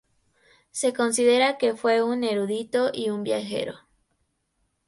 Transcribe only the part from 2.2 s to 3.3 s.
erudito y un